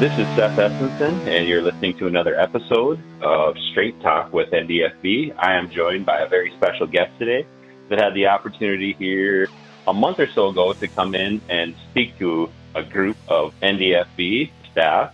[0.00, 5.34] This is Seth Essenson, and you're listening to another episode of Straight Talk with NDFB.
[5.36, 7.46] I am joined by a very special guest today
[7.90, 9.48] that had the opportunity here
[9.86, 14.50] a month or so ago to come in and speak to a group of NDFB
[14.72, 15.12] staff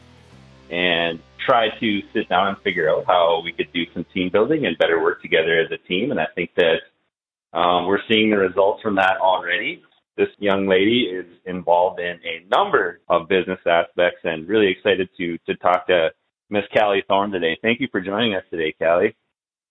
[0.71, 4.67] and try to sit down and figure out how we could do some team building
[4.67, 6.13] and better work together as a team.
[6.13, 6.83] And I think that
[7.53, 9.83] um, we're seeing the results from that already.
[10.17, 15.39] This young lady is involved in a number of business aspects and really excited to
[15.47, 16.11] to talk to
[16.49, 17.59] Miss Callie Thorn today.
[17.61, 19.15] Thank you for joining us today, Callie.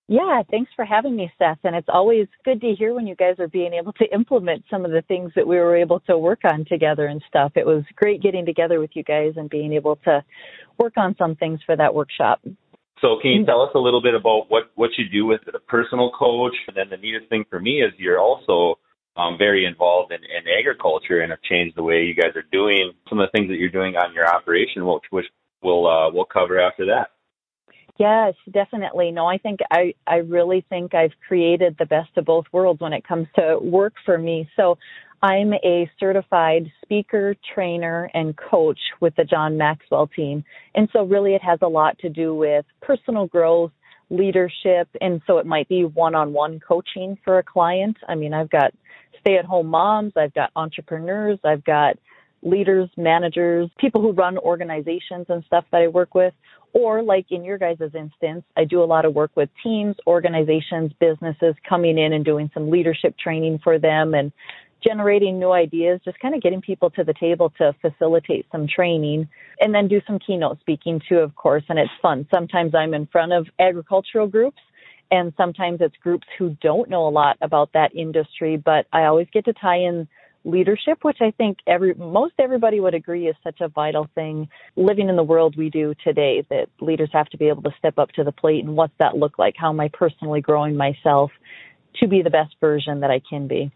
[0.07, 1.57] Yeah, thanks for having me, Seth.
[1.63, 4.85] And it's always good to hear when you guys are being able to implement some
[4.85, 7.53] of the things that we were able to work on together and stuff.
[7.55, 10.23] It was great getting together with you guys and being able to
[10.79, 12.39] work on some things for that workshop.
[13.01, 15.59] So, can you tell us a little bit about what what you do with a
[15.59, 16.55] personal coach?
[16.67, 18.77] And then the neatest thing for me is you're also
[19.17, 22.91] um, very involved in, in agriculture and have changed the way you guys are doing
[23.09, 25.25] some of the things that you're doing on your operation, which which
[25.61, 27.11] we'll uh, we'll cover after that.
[27.97, 29.11] Yes, definitely.
[29.11, 32.91] No, I think I, I really think I've created the best of both worlds when
[32.91, 34.49] it comes to work for me.
[34.57, 34.77] So
[35.21, 40.43] I'm a certified speaker, trainer, and coach with the John Maxwell team.
[40.75, 43.71] And so really it has a lot to do with personal growth,
[44.09, 47.95] leadership, and so it might be one-on-one coaching for a client.
[48.09, 48.73] I mean, I've got
[49.25, 51.97] stay-at-home moms, I've got entrepreneurs, I've got
[52.43, 56.33] leaders, managers, people who run organizations and stuff that I work with.
[56.73, 60.91] Or like in your guys' instance, I do a lot of work with teams, organizations,
[60.99, 64.31] businesses coming in and doing some leadership training for them and
[64.85, 69.27] generating new ideas, just kind of getting people to the table to facilitate some training
[69.59, 71.63] and then do some keynote speaking too, of course.
[71.69, 72.27] And it's fun.
[72.31, 74.59] Sometimes I'm in front of agricultural groups
[75.11, 79.27] and sometimes it's groups who don't know a lot about that industry, but I always
[79.31, 80.07] get to tie in
[80.43, 85.09] leadership, which I think every most everybody would agree is such a vital thing living
[85.09, 88.11] in the world we do today that leaders have to be able to step up
[88.13, 89.55] to the plate and what's that look like?
[89.57, 91.31] How am I personally growing myself
[91.99, 93.71] to be the best version that I can be?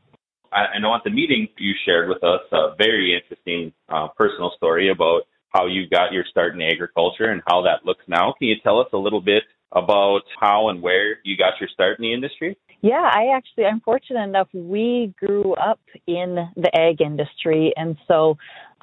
[0.52, 4.90] I know at the meeting you shared with us a very interesting uh, personal story
[4.90, 8.34] about how you got your start in agriculture and how that looks now.
[8.38, 12.00] Can you tell us a little bit about how and where you got your start
[12.00, 12.58] in the industry?
[12.82, 14.48] Yeah, I actually, I'm fortunate enough.
[14.54, 17.74] We grew up in the ag industry.
[17.76, 18.38] And so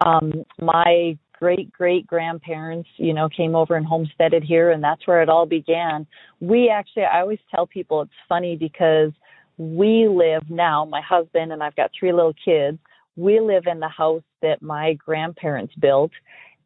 [0.04, 5.22] um, my great great grandparents, you know, came over and homesteaded here, and that's where
[5.22, 6.06] it all began.
[6.40, 9.12] We actually, I always tell people it's funny because
[9.58, 12.78] we live now, my husband and I've got three little kids.
[13.16, 16.10] We live in the house that my grandparents built.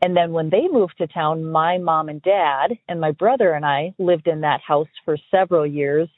[0.02, 3.66] And then when they moved to town, my mom and dad and my brother and
[3.66, 6.08] I lived in that house for several years.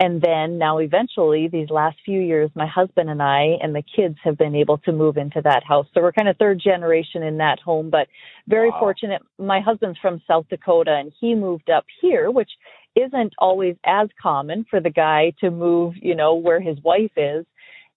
[0.00, 4.16] And then now eventually these last few years, my husband and I and the kids
[4.24, 5.86] have been able to move into that house.
[5.94, 8.08] So we're kind of third generation in that home, but
[8.48, 8.80] very wow.
[8.80, 9.22] fortunate.
[9.38, 12.50] My husband's from South Dakota and he moved up here, which
[12.96, 17.46] isn't always as common for the guy to move, you know, where his wife is.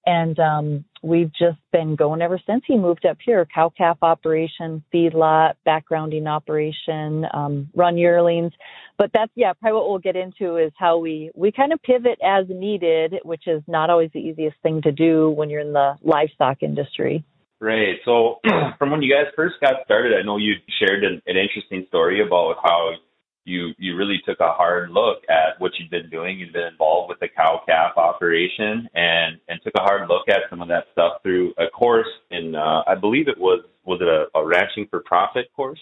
[0.05, 3.47] And um, we've just been going ever since he moved up here.
[3.53, 8.51] Cow calf operation, feedlot, backgrounding operation, um, run yearlings.
[8.97, 12.19] But that's yeah, probably what we'll get into is how we we kind of pivot
[12.23, 15.95] as needed, which is not always the easiest thing to do when you're in the
[16.01, 17.25] livestock industry.
[17.59, 17.95] Right.
[18.05, 18.39] So,
[18.77, 22.21] from when you guys first got started, I know you shared an, an interesting story
[22.25, 22.91] about how
[23.45, 26.39] you you really took a hard look at what you've been doing.
[26.39, 30.49] You've been involved with the cow calf operation and and took a hard look at
[30.49, 34.07] some of that stuff through a course in uh, I believe it was was it
[34.07, 35.79] a, a ranching for profit course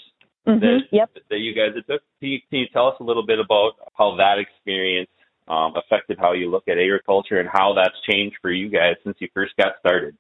[0.48, 0.60] mm-hmm.
[0.60, 1.10] that yep.
[1.30, 2.02] that you guys took.
[2.20, 5.10] Can you, can you tell us a little bit about how that experience
[5.48, 9.18] um, affected how you look at agriculture and how that's changed for you guys since
[9.20, 10.16] you first got started?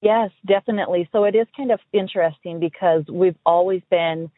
[0.00, 1.08] Yes, definitely.
[1.12, 4.30] So it is kind of interesting because we've always been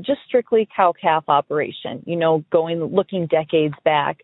[0.00, 4.18] just strictly cow calf operation, you know, going looking decades back.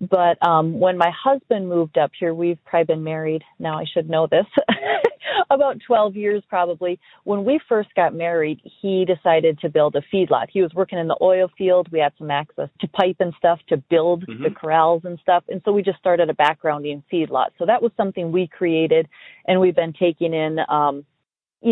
[0.00, 3.78] But um, when my husband moved up here, we've probably been married now.
[3.78, 4.46] I should know this
[5.50, 6.98] about 12 years probably.
[7.22, 10.46] When we first got married, he decided to build a feedlot.
[10.52, 11.88] He was working in the oil field.
[11.92, 14.42] We had some access to pipe and stuff to build mm-hmm.
[14.42, 15.44] the corrals and stuff.
[15.48, 17.50] And so we just started a backgrounding feedlot.
[17.58, 19.08] So that was something we created
[19.46, 21.04] and we've been taking in um,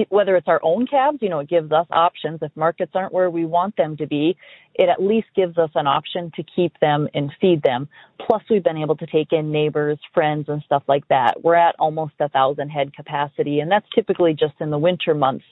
[0.08, 2.40] whether it's our own calves, you know, it gives us options.
[2.42, 4.36] If markets aren't where we want them to be,
[4.74, 7.88] it at least gives us an option to keep them and feed them.
[8.18, 11.42] Plus, we've been able to take in neighbors, friends, and stuff like that.
[11.42, 15.44] We're at almost a thousand head capacity, and that's typically just in the winter months.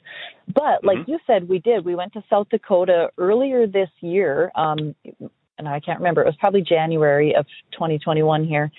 [0.52, 1.10] But like mm-hmm.
[1.12, 1.84] you said, we did.
[1.84, 4.50] We went to South Dakota earlier this year.
[4.54, 4.94] Um,
[5.60, 8.70] and I can't remember, it was probably January of 2021 here.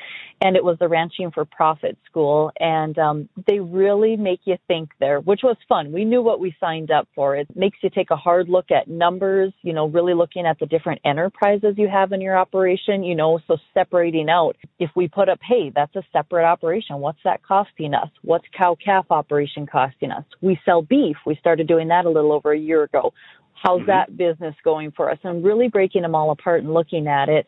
[0.44, 2.52] And it was the Ranching for Profit School.
[2.60, 5.92] And um, they really make you think there, which was fun.
[5.92, 7.36] We knew what we signed up for.
[7.36, 10.66] It makes you take a hard look at numbers, you know, really looking at the
[10.66, 14.58] different enterprises you have in your operation, you know, so separating out.
[14.80, 18.10] If we put up, hey, that's a separate operation, what's that costing us?
[18.24, 20.24] What's cow calf operation costing us?
[20.42, 21.18] We sell beef.
[21.26, 23.14] We started doing that a little over a year ago
[23.62, 23.88] How's mm-hmm.
[23.88, 25.20] that business going for us?
[25.24, 27.48] And really breaking them all apart and looking at it.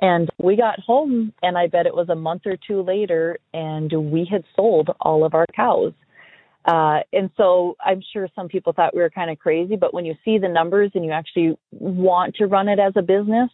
[0.00, 3.92] And we got home, and I bet it was a month or two later, and
[4.10, 5.92] we had sold all of our cows.
[6.64, 10.04] Uh, and so I'm sure some people thought we were kind of crazy, but when
[10.04, 13.50] you see the numbers and you actually want to run it as a business,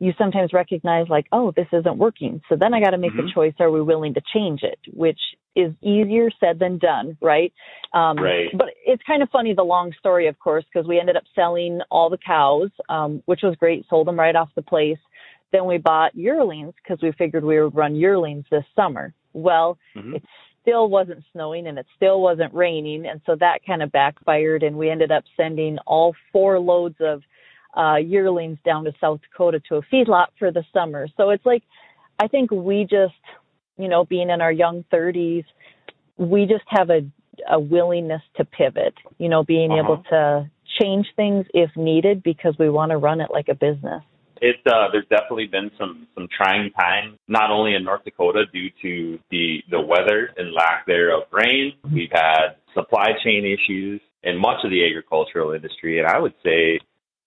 [0.00, 2.40] you sometimes recognize like, oh, this isn't working.
[2.48, 3.26] So then I got to make mm-hmm.
[3.26, 3.52] the choice.
[3.60, 4.78] Are we willing to change it?
[4.92, 5.20] Which
[5.54, 7.52] is easier said than done, right?
[7.92, 8.48] Um, right.
[8.56, 11.80] But it's kind of funny, the long story, of course, because we ended up selling
[11.90, 13.84] all the cows, um, which was great.
[13.90, 14.98] Sold them right off the place.
[15.52, 19.12] Then we bought yearlings because we figured we would run yearlings this summer.
[19.34, 20.16] Well, mm-hmm.
[20.16, 20.22] it
[20.62, 23.06] still wasn't snowing and it still wasn't raining.
[23.06, 27.22] And so that kind of backfired and we ended up sending all four loads of
[27.76, 31.08] uh, yearlings down to South Dakota to a feedlot for the summer.
[31.16, 31.62] So it's like,
[32.18, 33.14] I think we just,
[33.78, 35.44] you know, being in our young 30s,
[36.16, 37.00] we just have a,
[37.48, 39.80] a willingness to pivot, you know, being uh-huh.
[39.82, 40.50] able to
[40.80, 44.02] change things if needed because we want to run it like a business.
[44.42, 48.70] It's uh, there's definitely been some some trying times, not only in North Dakota due
[48.80, 51.74] to the the weather and lack there of rain.
[51.92, 56.80] We've had supply chain issues in much of the agricultural industry, and I would say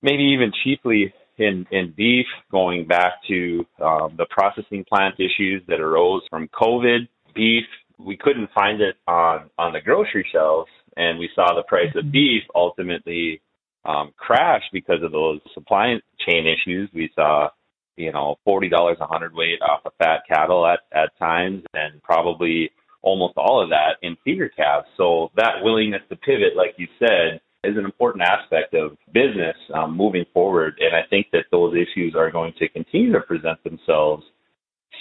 [0.04, 5.80] maybe even cheaply in, in beef, going back to um, the processing plant issues that
[5.80, 7.08] arose from COVID.
[7.34, 7.64] Beef,
[7.98, 12.12] we couldn't find it on, on the grocery shelves, and we saw the price of
[12.12, 13.42] beef ultimately
[13.86, 15.96] um, crash because of those supply
[16.28, 16.90] chain issues.
[16.94, 17.50] We saw,
[17.98, 22.72] you know, forty dollars a hundredweight off of fat cattle at at times, and probably
[23.02, 24.88] almost all of that in feeder calves.
[24.98, 29.96] So that willingness to pivot, like you said, is an important aspect of business um,
[29.96, 30.76] moving forward.
[30.80, 34.24] And I think that those issues are going to continue to present themselves.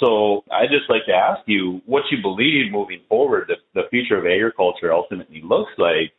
[0.00, 4.18] So I'd just like to ask you what you believe moving forward the, the future
[4.18, 6.12] of agriculture ultimately looks like,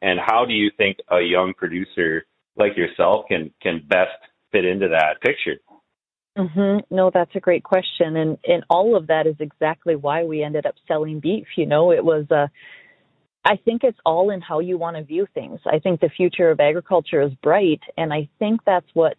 [0.00, 4.10] and how do you think a young producer like yourself can can best
[4.50, 5.58] fit into that picture?
[6.36, 6.94] Mm-hmm.
[6.94, 10.66] No, that's a great question, and and all of that is exactly why we ended
[10.66, 11.46] up selling beef.
[11.56, 12.50] You know, it was a
[13.44, 15.60] I think it's all in how you want to view things.
[15.66, 19.16] I think the future of agriculture is bright, and I think that's what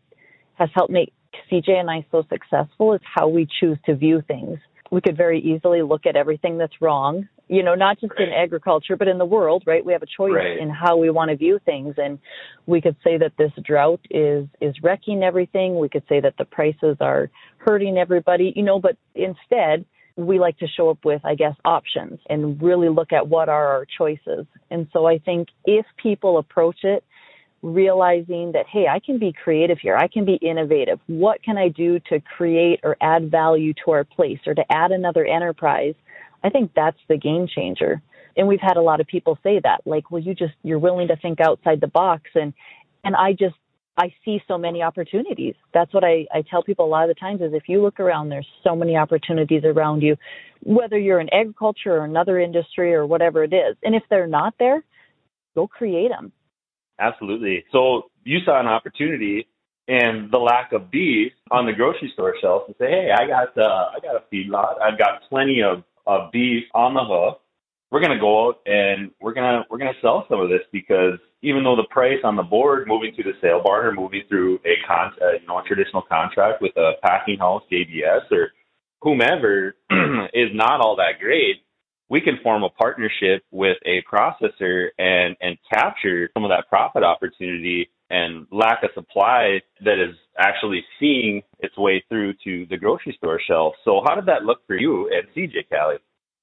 [0.55, 1.13] has helped make
[1.51, 4.59] CJ and I so successful is how we choose to view things.
[4.91, 8.27] We could very easily look at everything that's wrong, you know, not just right.
[8.27, 9.83] in agriculture, but in the world, right?
[9.83, 10.59] We have a choice right.
[10.59, 11.95] in how we want to view things.
[11.97, 12.19] And
[12.67, 15.79] we could say that this drought is, is wrecking everything.
[15.79, 19.85] We could say that the prices are hurting everybody, you know, but instead,
[20.15, 23.67] we like to show up with, I guess, options and really look at what are
[23.69, 24.45] our choices.
[24.69, 27.03] And so I think if people approach it
[27.63, 30.99] realizing that, hey, I can be creative here, I can be innovative.
[31.07, 34.91] What can I do to create or add value to our place or to add
[34.91, 35.95] another enterprise?
[36.43, 38.01] I think that's the game changer.
[38.35, 41.07] And we've had a lot of people say that, like, well, you just, you're willing
[41.07, 42.23] to think outside the box.
[42.35, 42.53] And,
[43.03, 43.55] and I just
[43.97, 45.55] I see so many opportunities.
[45.73, 47.99] That's what I, I tell people a lot of the times is if you look
[47.99, 50.15] around, there's so many opportunities around you,
[50.63, 53.75] whether you're in agriculture or another industry or whatever it is.
[53.83, 54.83] And if they're not there,
[55.55, 56.31] go create them.
[56.99, 57.65] Absolutely.
[57.71, 59.47] So you saw an opportunity
[59.87, 63.57] and the lack of beef on the grocery store shelf and say, hey, I got
[63.57, 64.81] uh, I got a feedlot.
[64.81, 67.37] I've got plenty of, of beef on the hoof
[67.93, 70.61] we're going to go out and we're to we're going to sell some of this
[70.71, 74.23] because even though the price on the board moving through the sale barn or moving
[74.27, 78.51] through a con uh, you know a traditional contract with a packing house JBS or
[79.01, 79.75] whomever
[80.33, 81.57] is not all that great
[82.09, 87.03] we can form a partnership with a processor and and capture some of that profit
[87.03, 93.15] opportunity and lack of supply that is actually seeing its way through to the grocery
[93.17, 93.73] store shelf.
[93.83, 95.97] So how did that look for you at CJ Callie?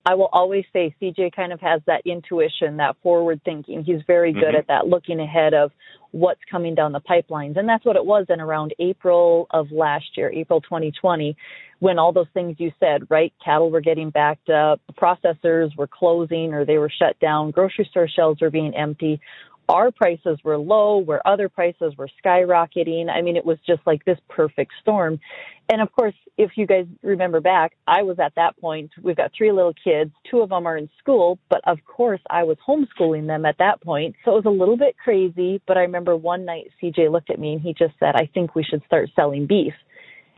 [0.06, 3.84] I will always say CJ kind of has that intuition, that forward thinking.
[3.84, 4.56] He's very good mm-hmm.
[4.56, 5.72] at that, looking ahead of
[6.12, 7.56] what's coming down the pipelines.
[7.58, 11.36] And that's what it was in around April of last year, April 2020,
[11.78, 13.32] when all those things you said, right?
[13.44, 18.08] Cattle were getting backed up, processors were closing or they were shut down, grocery store
[18.08, 19.20] shelves were being empty.
[19.68, 23.08] Our prices were low, where other prices were skyrocketing.
[23.08, 25.20] I mean, it was just like this perfect storm.
[25.68, 28.90] And of course, if you guys remember back, I was at that point.
[29.00, 30.10] We've got three little kids.
[30.28, 33.80] Two of them are in school, but of course, I was homeschooling them at that
[33.80, 34.16] point.
[34.24, 35.62] So it was a little bit crazy.
[35.68, 38.56] But I remember one night CJ looked at me and he just said, I think
[38.56, 39.74] we should start selling beef.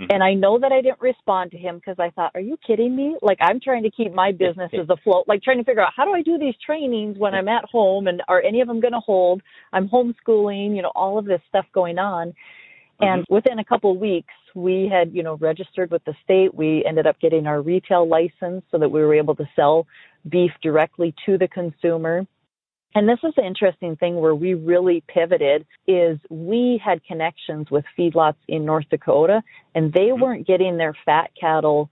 [0.02, 0.12] Mm-hmm.
[0.12, 2.94] And I know that I didn't respond to him because I thought, are you kidding
[2.94, 3.16] me?
[3.23, 6.12] Like, I'm trying to keep my businesses afloat, like trying to figure out how do
[6.12, 9.00] I do these trainings when I'm at home and are any of them going to
[9.00, 9.42] hold?
[9.73, 12.28] I'm homeschooling, you know, all of this stuff going on.
[12.28, 13.04] Mm-hmm.
[13.04, 16.54] And within a couple of weeks, we had, you know, registered with the state.
[16.54, 19.87] We ended up getting our retail license so that we were able to sell
[20.28, 22.26] beef directly to the consumer.
[22.94, 27.84] And this is the interesting thing where we really pivoted is we had connections with
[27.99, 29.42] feedlots in North Dakota
[29.75, 30.22] and they mm-hmm.
[30.22, 31.90] weren't getting their fat cattle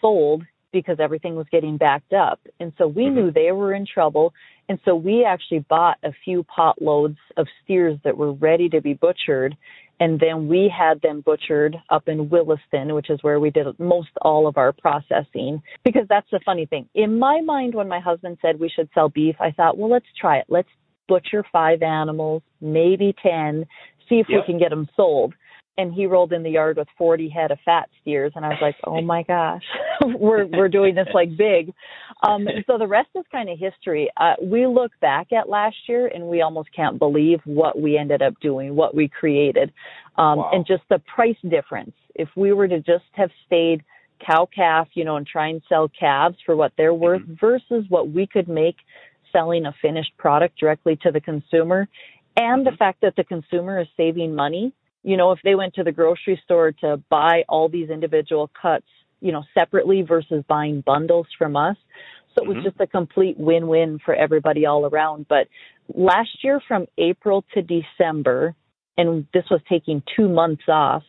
[0.00, 0.42] sold
[0.72, 2.40] because everything was getting backed up.
[2.58, 3.14] And so we mm-hmm.
[3.14, 4.32] knew they were in trouble.
[4.70, 8.80] And so we actually bought a few pot loads of steers that were ready to
[8.80, 9.56] be butchered
[9.98, 14.08] and then we had them butchered up in Williston, which is where we did most
[14.22, 15.60] all of our processing.
[15.84, 16.88] Because that's the funny thing.
[16.94, 20.06] In my mind, when my husband said we should sell beef, I thought, well, let's
[20.18, 20.46] try it.
[20.48, 20.68] Let's
[21.06, 23.66] butcher five animals, maybe 10,
[24.08, 25.34] see if we can get them sold
[25.80, 28.58] and he rolled in the yard with 40 head of fat steers and i was
[28.60, 29.62] like oh my gosh
[30.18, 31.72] we're we're doing this like big
[32.22, 36.08] um so the rest is kind of history uh, we look back at last year
[36.08, 39.72] and we almost can't believe what we ended up doing what we created
[40.18, 40.50] um wow.
[40.52, 43.82] and just the price difference if we were to just have stayed
[44.24, 47.34] cow calf you know and try and sell calves for what they're worth mm-hmm.
[47.40, 48.76] versus what we could make
[49.32, 51.88] selling a finished product directly to the consumer
[52.36, 52.76] and the mm-hmm.
[52.76, 56.40] fact that the consumer is saving money you know, if they went to the grocery
[56.44, 58.86] store to buy all these individual cuts,
[59.20, 61.76] you know, separately versus buying bundles from us.
[62.34, 62.66] So it was mm-hmm.
[62.66, 65.26] just a complete win-win for everybody all around.
[65.28, 65.48] But
[65.92, 68.54] last year from April to December,
[68.96, 71.02] and this was taking two months off,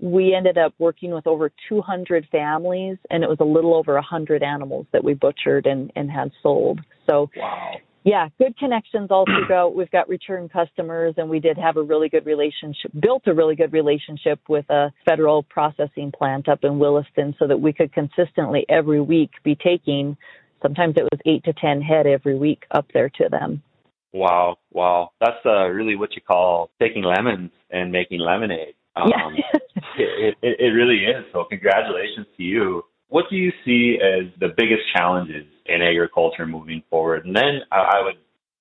[0.00, 4.42] we ended up working with over 200 families and it was a little over 100
[4.42, 6.80] animals that we butchered and, and had sold.
[7.06, 7.74] So wow
[8.04, 9.74] yeah, good connections all throughout.
[9.76, 13.56] We've got return customers and we did have a really good relationship, built a really
[13.56, 18.66] good relationship with a federal processing plant up in Williston so that we could consistently
[18.68, 20.18] every week be taking,
[20.62, 23.62] sometimes it was eight to 10 head every week up there to them.
[24.12, 24.58] Wow.
[24.70, 25.10] Wow.
[25.20, 28.74] That's uh, really what you call taking lemons and making lemonade.
[28.96, 29.30] Um, yeah.
[29.98, 31.24] it, it, it really is.
[31.32, 32.84] So congratulations to you.
[33.08, 37.26] What do you see as the biggest challenges in agriculture moving forward?
[37.26, 38.16] And then I would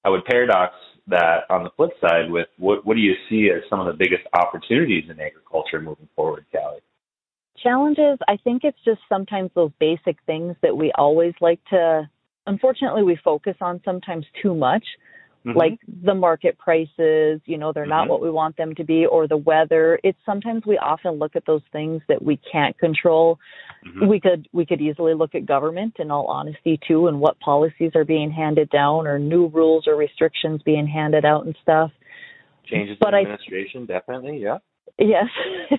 [0.06, 0.74] I would paradox
[1.08, 3.94] that on the flip side with what what do you see as some of the
[3.94, 6.82] biggest opportunities in agriculture moving forward, Callie?
[7.62, 12.10] Challenges, I think it's just sometimes those basic things that we always like to
[12.46, 14.84] unfortunately we focus on sometimes too much
[15.46, 15.58] mm-hmm.
[15.58, 17.90] like the market prices, you know, they're mm-hmm.
[17.90, 20.00] not what we want them to be, or the weather.
[20.04, 23.40] It's sometimes we often look at those things that we can't control.
[23.88, 24.08] Mm-hmm.
[24.08, 27.92] We could we could easily look at government in all honesty too and what policies
[27.96, 31.92] are being handed down or new rules or restrictions being handed out and stuff.
[32.66, 34.60] Changes but in administration, I, definitely, yeah.
[34.98, 35.26] Yes.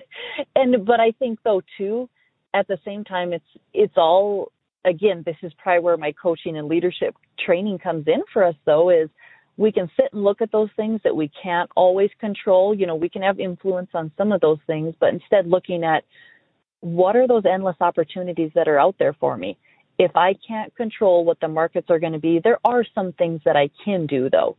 [0.55, 2.09] and but I think though too,
[2.53, 4.51] at the same time it's it's all
[4.85, 8.89] again, this is probably where my coaching and leadership training comes in for us though,
[8.89, 9.09] is
[9.57, 12.75] we can sit and look at those things that we can't always control.
[12.75, 16.03] You know, we can have influence on some of those things, but instead looking at
[16.81, 19.57] what are those endless opportunities that are out there for me?
[19.97, 23.41] If I can't control what the markets are going to be, there are some things
[23.45, 24.57] that I can do though.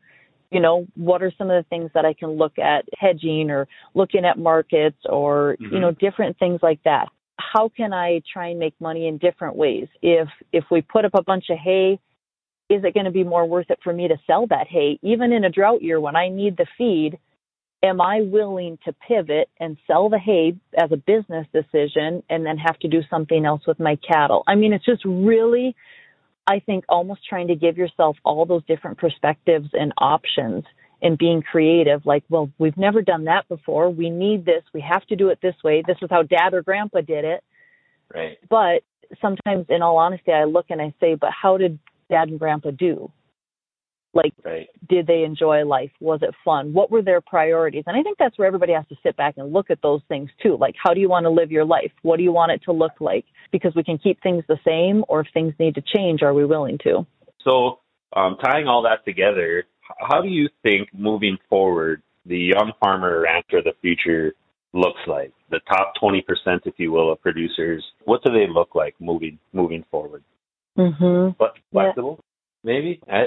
[0.51, 3.69] You know, what are some of the things that I can look at hedging or
[3.95, 5.75] looking at markets or, mm-hmm.
[5.75, 7.09] you know, different things like that.
[7.37, 9.89] How can I try and make money in different ways?
[10.01, 12.01] If if we put up a bunch of hay
[12.69, 15.33] is it going to be more worth it for me to sell that hay even
[15.33, 17.19] in a drought year when I need the feed?
[17.83, 22.57] Am I willing to pivot and sell the hay as a business decision and then
[22.59, 24.43] have to do something else with my cattle?
[24.49, 25.77] I mean, it's just really,
[26.47, 30.65] I think, almost trying to give yourself all those different perspectives and options
[31.03, 32.05] and being creative.
[32.07, 33.91] Like, well, we've never done that before.
[33.91, 34.65] We need this.
[34.73, 35.83] We have to do it this way.
[35.87, 37.45] This is how dad or grandpa did it.
[38.13, 38.39] Right.
[38.49, 38.83] But
[39.21, 41.79] sometimes, in all honesty, I look and I say, but how did
[42.11, 43.11] dad and grandpa do?
[44.17, 44.69] Like, right.
[44.89, 45.91] did they enjoy life?
[46.01, 46.73] Was it fun?
[46.73, 47.85] What were their priorities?
[47.87, 50.31] And I think that's where everybody has to sit back and look at those things
[50.43, 50.57] too.
[50.59, 51.93] Like, how do you want to live your life?
[52.01, 53.27] What do you want it to look like?
[53.53, 56.47] Because we can keep things the same, or if things need to change, are we
[56.47, 57.07] willing to?
[57.45, 57.81] So,
[58.15, 59.65] um, tying all that together,
[59.99, 64.33] how do you think moving forward the young farmer rancher of the future
[64.73, 65.33] looks like?
[65.51, 66.23] The top 20%,
[66.65, 70.25] if you will, of producers, what do they look like moving moving forward?
[70.77, 71.37] Mm-hmm.
[71.39, 72.73] But flexible, yeah.
[72.73, 73.01] maybe.
[73.09, 73.27] I,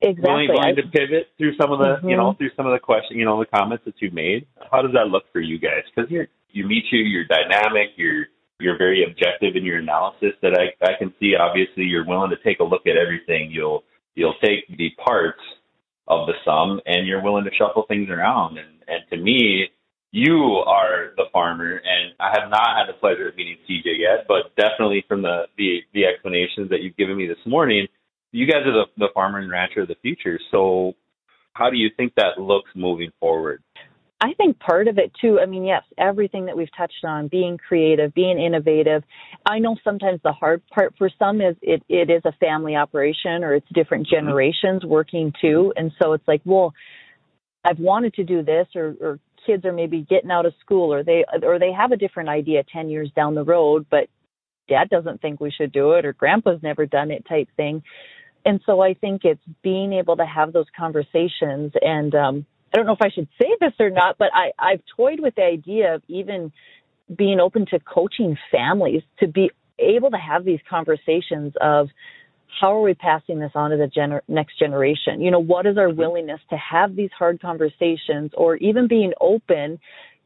[0.00, 0.22] exactly.
[0.22, 2.08] willing, willing to pivot through some of the, mm-hmm.
[2.08, 4.46] you know, through some of the questions, you know, the comments that you've made.
[4.70, 5.82] How does that look for you guys?
[5.94, 8.26] Because you're, you meet you, you're dynamic, you're,
[8.58, 10.32] you're very objective in your analysis.
[10.42, 11.34] That I, I can see.
[11.34, 13.50] Obviously, you're willing to take a look at everything.
[13.50, 15.40] You'll, you'll take the parts
[16.08, 18.58] of the sum, and you're willing to shuffle things around.
[18.58, 19.70] And, and to me,
[20.12, 24.26] you are the farmer, and I have not had the pleasure of meeting CJ yet,
[24.26, 27.86] but definitely from the the, the explanations that you've given me this morning
[28.32, 30.38] you guys are the, the farmer and rancher of the future.
[30.50, 30.94] So,
[31.52, 33.62] how do you think that looks moving forward?
[34.22, 37.56] I think part of it too, I mean, yes, everything that we've touched on, being
[37.56, 39.02] creative, being innovative.
[39.46, 43.42] I know sometimes the hard part for some is it, it is a family operation
[43.42, 44.26] or it's different mm-hmm.
[44.26, 45.72] generations working too.
[45.74, 46.74] And so it's like, well,
[47.64, 49.18] I've wanted to do this or, or
[49.50, 52.62] kids are maybe getting out of school or they, or they have a different idea
[52.72, 54.08] 10 years down the road, but
[54.68, 57.82] dad doesn't think we should do it or grandpa's never done it type thing
[58.44, 61.72] and so I think it's being able to have those conversations.
[61.80, 64.82] And um, I don't know if I should say this or not, but I, I've
[64.96, 66.52] toyed with the idea of even
[67.14, 71.88] being open to coaching families to be able to have these conversations of
[72.60, 75.20] how are we passing this on to the gener- next generation?
[75.20, 75.98] You know, what is our mm-hmm.
[75.98, 79.78] willingness to have these hard conversations or even being open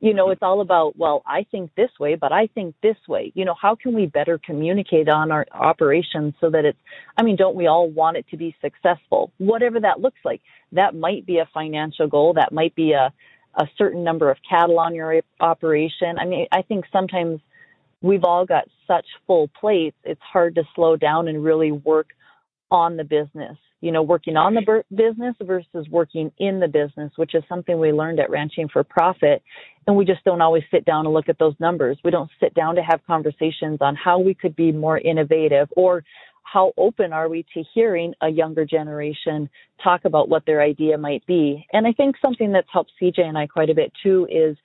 [0.04, 3.32] you know, it's all about, well, I think this way, but I think this way.
[3.34, 6.78] You know, how can we better communicate on our operations so that it's,
[7.16, 9.32] I mean, don't we all want it to be successful?
[9.38, 10.42] Whatever that looks like.
[10.72, 12.34] That might be a financial goal.
[12.34, 13.14] That might be a,
[13.54, 16.18] a certain number of cattle on your operation.
[16.18, 17.40] I mean, I think sometimes
[18.04, 22.08] we've all got such full plates, it's hard to slow down and really work
[22.70, 27.34] on the business you know, working on the business versus working in the business, which
[27.34, 29.42] is something we learned at Ranching for Profit.
[29.86, 31.98] And we just don't always sit down and look at those numbers.
[32.02, 36.02] We don't sit down to have conversations on how we could be more innovative or
[36.44, 39.50] how open are we to hearing a younger generation
[39.82, 41.66] talk about what their idea might be.
[41.74, 44.56] And I think something that's helped CJ and I quite a bit too is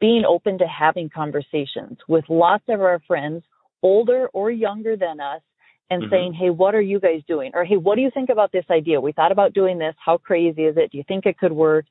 [0.00, 3.42] being open to having conversations with lots of our friends,
[3.82, 5.42] older or younger than us,
[5.90, 6.12] and mm-hmm.
[6.12, 7.52] saying, Hey, what are you guys doing?
[7.54, 9.00] Or, Hey, what do you think about this idea?
[9.00, 9.94] We thought about doing this.
[10.04, 10.92] How crazy is it?
[10.92, 11.86] Do you think it could work?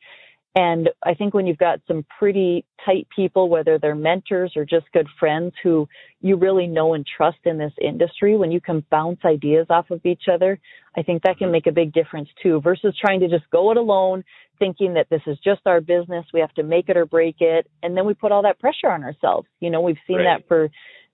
[0.56, 4.92] And I think when you've got some pretty tight people, whether they're mentors or just
[4.92, 5.88] good friends who
[6.20, 10.04] you really know and trust in this industry, when you can bounce ideas off of
[10.04, 10.60] each other,
[10.98, 11.52] I think that can mm-hmm.
[11.52, 14.24] make a big difference too, versus trying to just go it alone,
[14.60, 16.26] thinking that this is just our business.
[16.34, 17.70] We have to make it or break it.
[17.82, 19.48] And then we put all that pressure on ourselves.
[19.60, 20.40] You know, we've seen right.
[20.40, 20.70] that for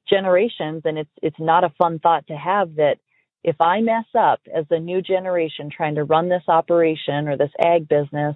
[0.10, 2.98] generations and it's it's not a fun thought to have that
[3.44, 7.52] if I mess up as the new generation trying to run this operation or this
[7.60, 8.36] ag business,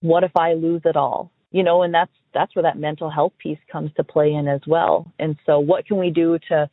[0.00, 1.32] what if I lose it all?
[1.50, 4.60] You know, and that's that's where that mental health piece comes to play in as
[4.66, 5.10] well.
[5.18, 6.68] And so what can we do to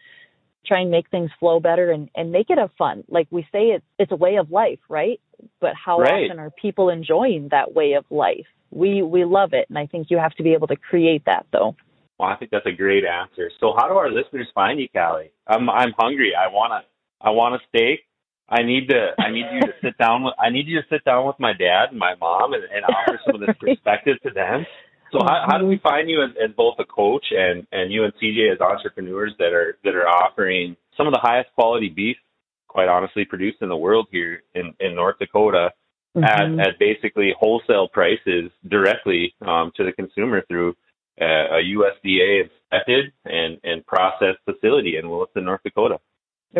[0.65, 3.03] try and make things flow better and, and make it a fun?
[3.07, 5.21] Like we say it's it's a way of life, right?
[5.63, 6.25] But how right.
[6.25, 8.47] often are people enjoying that way of life?
[8.69, 11.45] We we love it and I think you have to be able to create that
[11.53, 11.77] though.
[12.19, 13.49] Well, I think that's a great answer.
[13.61, 15.31] So, how do our listeners find you, Callie?
[15.47, 16.33] I'm I'm hungry.
[16.35, 16.81] I wanna
[17.21, 18.01] I want a steak.
[18.49, 21.05] I need to I need you to sit down with I need you to sit
[21.05, 24.31] down with my dad and my mom and, and offer some of this perspective to
[24.31, 24.65] them.
[25.13, 25.87] So how, how do we mm-hmm.
[25.87, 29.53] find you as, as both a coach and, and you and CJ as entrepreneurs that
[29.53, 32.17] are that are offering some of the highest quality beef,
[32.73, 35.69] quite honestly, produced in the world here in, in North Dakota
[36.17, 36.59] mm-hmm.
[36.59, 40.75] at, at basically wholesale prices directly um, to the consumer through
[41.19, 45.99] a USDA inspected and, and processed facility in Williston, North Dakota.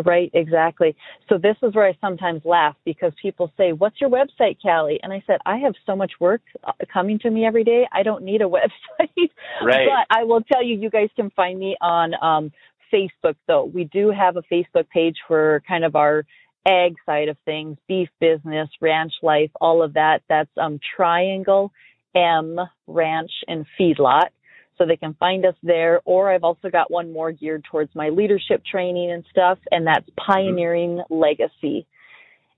[0.05, 0.95] Right, exactly.
[1.29, 5.13] So this is where I sometimes laugh because people say, "What's your website, Callie?" And
[5.13, 7.87] I said, "I have so much work uh, coming to me every day.
[7.91, 9.29] I don't need a website."
[9.63, 9.87] Right.
[9.87, 12.51] but I will tell you, you guys can find me on um,
[12.93, 13.35] Facebook.
[13.47, 16.25] Though we do have a Facebook page for kind of our
[16.65, 20.21] ag side of things, beef business, ranch life, all of that.
[20.29, 21.71] That's um, Triangle
[22.15, 24.29] M Ranch and Feedlot
[24.77, 26.01] so they can find us there.
[26.05, 30.07] Or I've also got one more geared towards my leadership training and stuff, and that's
[30.17, 31.13] Pioneering mm-hmm.
[31.13, 31.87] Legacy.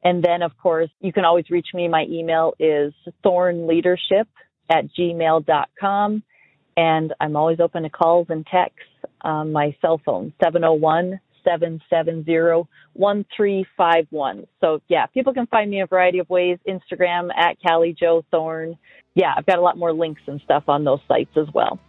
[0.04, 1.88] And then, of course, you can always reach me.
[1.88, 2.93] My email is
[3.26, 4.28] thornleadership
[4.69, 6.24] at gmail.com.
[6.78, 8.84] And I'm always open to calls and texts.
[9.25, 14.47] Um, my cell phone, 701 770 1351.
[14.61, 18.77] So, yeah, people can find me a variety of ways Instagram at Callie Joe Thorn.
[19.15, 21.79] Yeah, I've got a lot more links and stuff on those sites as well.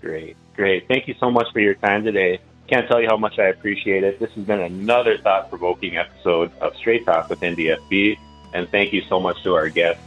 [0.00, 0.88] Great, great.
[0.88, 2.40] Thank you so much for your time today.
[2.66, 4.18] Can't tell you how much I appreciate it.
[4.18, 8.18] This has been another thought provoking episode of Straight Talk with NDFB.
[8.54, 10.00] And thank you so much to our guest,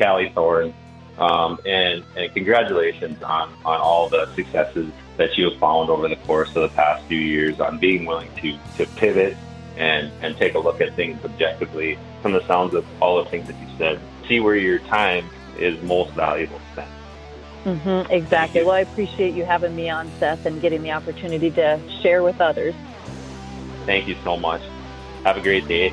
[0.00, 0.72] Callie Thorn.
[1.18, 6.16] Um, and, and congratulations on, on all the successes that you have found over the
[6.16, 9.36] course of the past few years on being willing to, to pivot
[9.76, 13.46] and, and take a look at things objectively from the sounds of all the things
[13.48, 14.00] that you said.
[14.26, 15.28] See where your time
[15.58, 16.90] is most valuable spent.
[17.64, 18.62] Mm-hmm, exactly.
[18.62, 22.40] Well, I appreciate you having me on, Seth, and getting the opportunity to share with
[22.40, 22.74] others.
[23.84, 24.62] Thank you so much.
[25.24, 25.92] Have a great day.